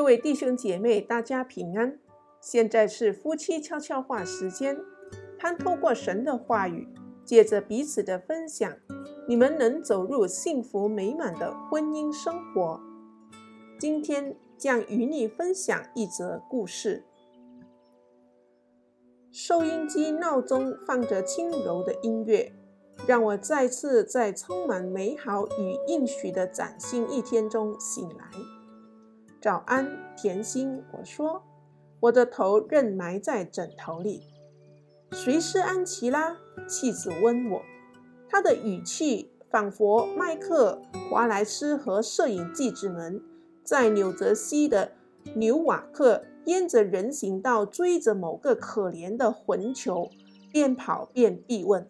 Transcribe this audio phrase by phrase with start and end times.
[0.00, 1.98] 各位弟兄姐妹，大家平安。
[2.40, 4.80] 现在是夫妻悄悄话时间，
[5.38, 6.88] 盼透过神的话语，
[7.22, 8.74] 借着彼此的分享，
[9.28, 12.80] 你们能走入幸福美满的婚姻生活。
[13.78, 17.04] 今天将与你分享一则故事。
[19.30, 22.54] 收音机闹钟放着轻柔的音乐，
[23.06, 28.59] 让我再次在充满美好与应许的崭新一天中醒来。
[29.40, 31.42] 早安，甜心，我说，
[31.98, 34.22] 我的头仍埋在枕头里。
[35.12, 36.36] 谁是安琪拉？
[36.68, 37.62] 妻子问我，
[38.28, 43.22] 他的语气仿佛麦克华莱斯和摄影记者们
[43.64, 44.92] 在纽泽西的
[45.34, 50.10] 纽瓦克沿着人行道追着某个可怜的混球，
[50.52, 51.88] 边跑边逼问。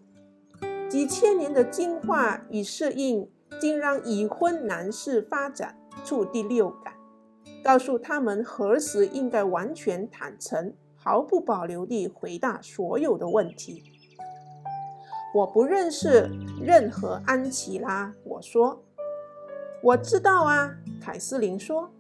[0.89, 3.29] 几千年的进化与适应，
[3.61, 6.95] 竟让已婚男士发展出第六感。
[7.63, 13.83] 告诉他们何时应该完全坦诚、毫不保留地回答所有的问题。
[15.35, 16.29] 我不认识
[16.61, 18.83] 任何安琪拉，我说。
[19.83, 21.91] 我知道啊，凯瑟琳说。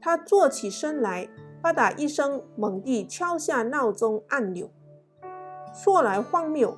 [0.00, 1.28] 她坐起身来，
[1.62, 4.68] 吧嗒一声，猛地敲下闹钟按钮。
[5.72, 6.76] 说来荒谬，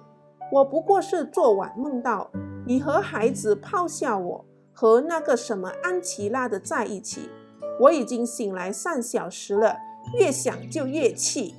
[0.53, 2.31] 我不过是昨晚梦到
[2.67, 7.31] 你和孩子抛下我和那个什么安琪拉的在一起。
[7.81, 9.77] 我已经醒来三小时了，
[10.19, 11.55] 越想就越气。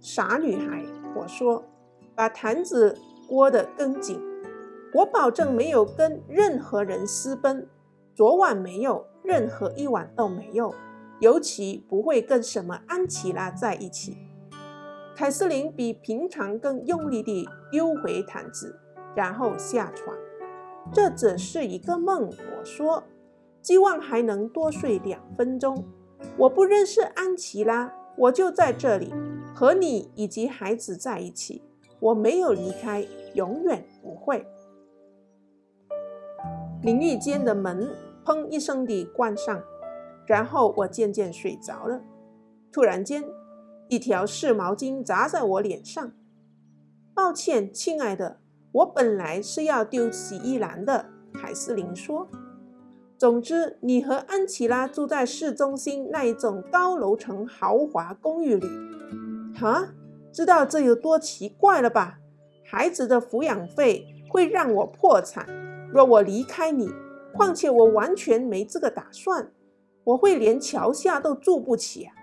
[0.00, 0.84] 傻女孩，
[1.14, 1.64] 我说，
[2.14, 2.98] 把毯子
[3.28, 4.20] 裹得更紧。
[4.94, 7.68] 我保证没有跟任何人私奔，
[8.14, 10.74] 昨晚没有，任何一晚都没有，
[11.20, 14.16] 尤其不会跟什么安琪拉在一起。
[15.14, 18.78] 凯瑟琳比平常更用力地丢回毯子，
[19.14, 20.16] 然后下床。
[20.92, 23.02] 这只是一个梦，我说。
[23.66, 25.84] 希望还能多睡两分钟。
[26.38, 29.12] 我不认识安琪拉，我就在这里
[29.52, 31.64] 和你以及孩子在一起。
[31.98, 34.46] 我没有离开，永远不会。
[36.80, 37.90] 淋浴间的门
[38.24, 39.60] 砰一声地关上，
[40.28, 42.00] 然后我渐渐睡着了。
[42.70, 43.24] 突然间，
[43.88, 46.12] 一条湿毛巾砸在我脸上。
[47.12, 48.38] 抱歉，亲爱的，
[48.70, 51.06] 我本来是要丢洗衣篮的。
[51.34, 52.28] 凯瑟琳说。
[53.18, 58.68] 总之，你和安琪拉住在市中心那一种高楼层豪华公寓里，
[59.58, 59.94] 哈？
[60.32, 62.18] 知道这有多奇怪了吧？
[62.62, 65.46] 孩子的抚养费会让我破产，
[65.90, 66.90] 若我离开你。
[67.32, 69.50] 况且我完全没这个打算，
[70.04, 72.14] 我会连桥下都住不起啊。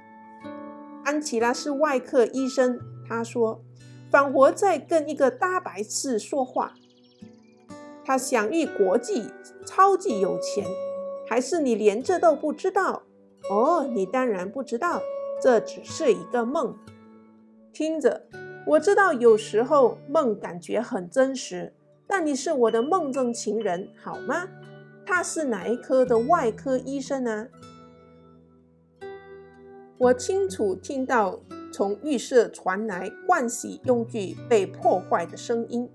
[1.04, 3.64] 安琪拉是外科医生，他说，
[4.12, 6.74] 仿佛在跟一个大白痴说话。
[8.06, 9.32] 他享誉国际，
[9.66, 10.66] 超级有钱，
[11.28, 13.04] 还是你连这都不知道？
[13.50, 15.02] 哦，你当然不知道，
[15.42, 16.78] 这只是一个梦。
[17.72, 18.28] 听着，
[18.68, 21.74] 我知道有时候梦感觉很真实，
[22.08, 24.48] 但你是我的梦中情人，好吗？
[25.06, 27.48] 他是哪一科的外科医生呢？
[29.98, 31.40] 我清楚听到
[31.72, 35.90] 从浴室传来盥洗用具被破坏的声音。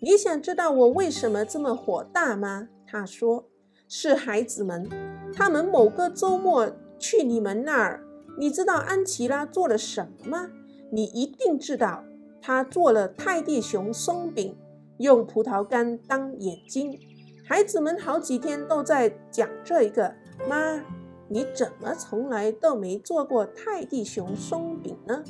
[0.00, 2.68] 你想知道我为什么这么火大吗？
[2.86, 3.48] 他说
[3.88, 4.88] ：“是孩子们，
[5.34, 8.02] 他们某个周末去你们那儿。
[8.38, 10.50] 你知道安琪拉做了什么吗？
[10.90, 12.04] 你一定知道，
[12.40, 14.56] 她做了泰迪熊松饼，
[14.98, 16.98] 用葡萄干当眼睛。
[17.46, 20.14] 孩子们好几天都在讲这一个。
[20.48, 20.84] 妈，
[21.28, 25.22] 你怎么从来都没做过泰迪熊松饼呢？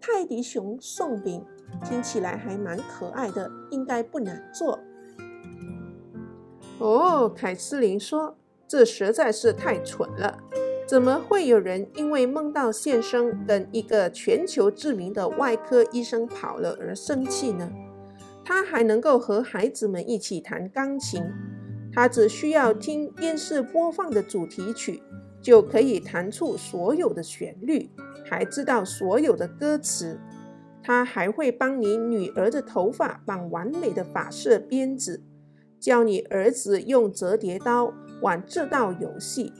[0.00, 1.44] 泰迪熊松饼。”
[1.84, 4.78] 听起来还蛮可爱的，应该不难做。
[6.78, 8.36] 哦，凯瑟琳说
[8.68, 10.38] ：“这实在是太蠢了，
[10.86, 17.70] 怎么会有人因为梦到先生跟一个全球知名的外科医生跑了而生气呢？
[18.44, 21.24] 他还能够和孩子们一起弹钢琴，
[21.92, 25.02] 他只需要听电视播放的主题曲，
[25.40, 27.90] 就可以弹出所有的旋律，
[28.24, 30.20] 还知道所有的歌词。”
[30.82, 35.20] 他还会帮你女儿的头发绑完美的发色辫子，
[35.86, 39.52] 教你儿子用折叠刀玩这道游戏。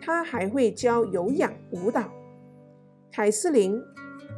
[0.00, 2.10] 他还会教有氧舞蹈。
[3.12, 3.82] 凯瑟琳，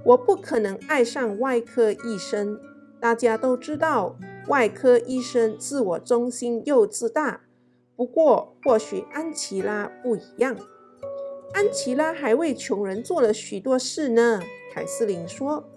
[0.04, 2.58] 我不可能爱上外科医生。
[2.98, 4.16] 大家都知道，
[4.48, 7.42] 外科医生自我中心又自大。
[7.94, 10.56] 不过，或许安琪拉不一样。
[11.52, 14.42] 安琪拉还为穷人做了许多事呢。
[14.74, 15.68] 凯瑟琳说。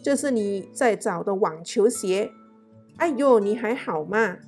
[0.00, 2.30] 这是你在找的网球鞋。
[2.98, 4.38] 哎呦，你还好吗？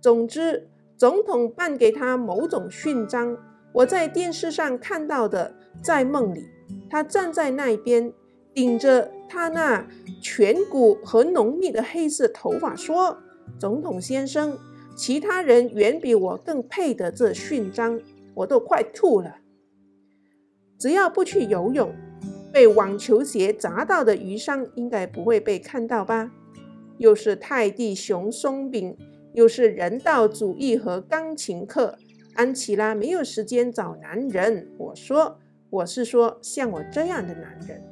[0.00, 3.36] 总之，总统颁给他某种勋章，
[3.72, 6.46] 我在电视上看到的，在梦里，
[6.88, 8.12] 他站在那边，
[8.54, 9.86] 顶着他那
[10.22, 13.18] 颧骨和浓密的黑色头发说
[13.60, 14.58] ：“总统先生，
[14.96, 18.00] 其他人远比我更配得这勋章，
[18.34, 19.36] 我都快吐了。
[20.78, 21.92] 只要不去游泳，
[22.50, 26.32] 被网球鞋砸到的鱼伤应该不会被看到吧？
[26.98, 28.96] 又是泰迪熊松饼，
[29.40, 31.96] 又是人道主义和钢琴课。”
[32.36, 34.70] 安琪拉没有时间找男人。
[34.76, 35.40] 我说，
[35.70, 37.82] 我是说像我这样的男人。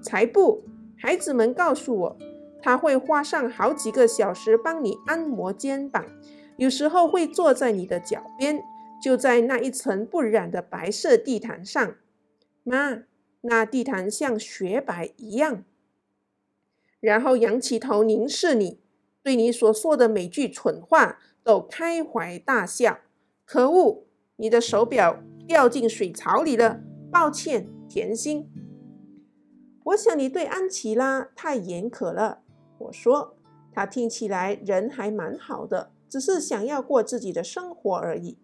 [0.00, 0.62] 才不！
[0.96, 2.18] 孩子们告诉我，
[2.62, 6.06] 他会花上好几个小时帮你按摩肩膀，
[6.58, 8.62] 有时候会坐在你的脚边，
[9.02, 11.96] 就在那一层不染的白色地毯上。
[12.62, 13.02] 妈，
[13.40, 15.64] 那地毯像雪白一样。
[17.00, 18.80] 然后仰起头凝视你，
[19.24, 22.98] 对你所说的每句蠢话都开怀大笑。
[23.46, 24.04] 可恶！
[24.36, 26.80] 你的手表掉进水槽里了，
[27.10, 28.50] 抱歉，甜心。
[29.84, 32.40] 我想你对安琪拉太严苛了。
[32.78, 33.36] 我说，
[33.72, 38.38] 她听起来人还蛮好的，只是想要过自己的生活而已。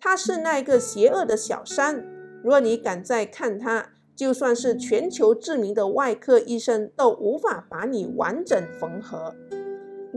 [0.00, 2.06] 她是那个邪恶的小三。
[2.42, 9.34] 若你敢再看她，就算是全球知名的外科医生都无法把你完整缝合。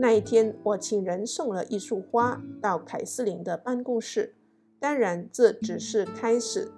[0.00, 4.36] 那一天，我请人送了一束花到凯瑟琳的办公室。
[4.78, 6.70] 当然，这只是开始。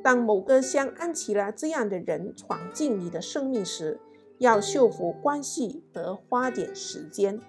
[0.00, 3.98] 当某个像安琪拉这样的人闯进你的生命时，
[4.38, 7.40] 要修复关系得花点时间。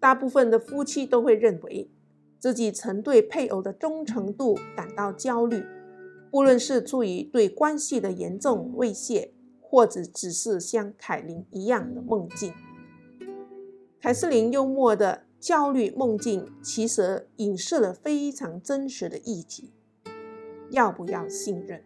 [0.00, 1.88] 大部分的夫妻都会认为
[2.40, 5.64] 自己曾对配偶的忠诚度感到焦虑，
[6.32, 12.52] 不论是出于对关系的严重威胁，或者只是像凯琳一样的梦境。
[14.00, 19.72] 凯瑟琳幽默的焦虑梦境，其实隐射了非常真实的议题：
[20.70, 21.82] 要不要信任？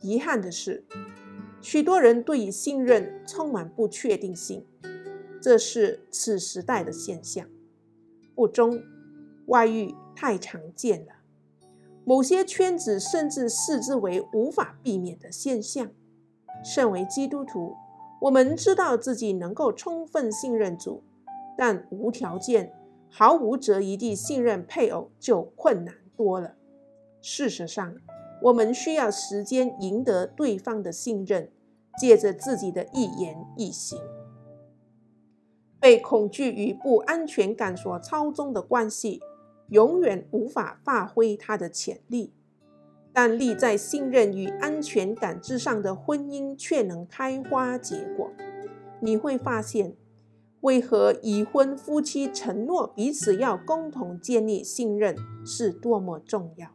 [0.00, 0.84] 遗憾的是，
[1.60, 4.64] 许多人对于信任充满不确定性，
[5.40, 7.48] 这是此时代的现象。
[8.36, 8.80] 不忠、
[9.46, 11.14] 外遇太常见了，
[12.04, 15.90] 某些圈子甚至视之为无法避免的现象。
[16.64, 17.74] 身为基督徒，
[18.22, 21.02] 我们知道自己能够充分信任主，
[21.58, 22.72] 但无条件、
[23.10, 26.54] 毫无质疑地信任配偶就困难多了。
[27.20, 27.96] 事实上，
[28.42, 31.50] 我们需要时间赢得对方的信任，
[31.98, 33.98] 借着自己的一言一行。
[35.80, 39.20] 被恐惧与不安全感所操纵的关系，
[39.70, 42.32] 永远无法发挥它的潜力。
[43.12, 48.32] 但立在信任与安全感之上的婚姻却能开花结果。
[49.00, 49.94] 你会发现，
[50.60, 56.68] 为何已婚夫妻承诺彼此要共同建立信任是多么重要。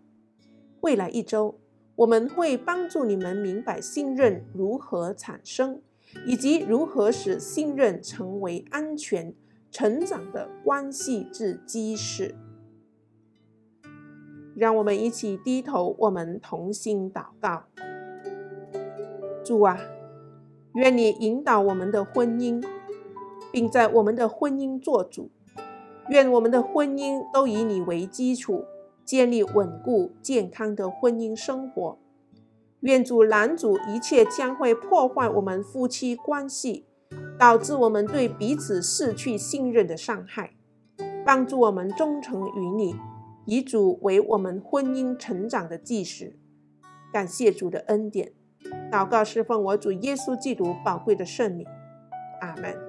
[0.81, 1.57] 未来一周，
[1.95, 5.81] 我们会帮助你们明白信任如何产生，
[6.25, 9.33] 以及如何使信任成为安全
[9.71, 12.35] 成长的关系之基石。
[14.57, 17.65] 让我们一起低头，我们同心祷告。
[19.43, 19.79] 主啊，
[20.73, 22.65] 愿你引导我们的婚姻，
[23.51, 25.29] 并在我们的婚姻做主。
[26.09, 28.65] 愿我们的婚姻都以你为基础，
[29.05, 31.99] 建立稳固健康的婚姻生活。
[32.79, 36.87] 愿主拦阻一切将会破坏我们夫妻关系，
[37.37, 40.53] 导致我们对彼此失去信任的伤害，
[41.23, 42.95] 帮助我们忠诚于你。
[43.47, 46.37] 以主为我们婚姻成长的基石，
[47.13, 48.33] 感谢主的恩典，
[48.91, 51.65] 祷告侍奉我主耶稣基督宝贵的圣名，
[52.41, 52.86] 阿门。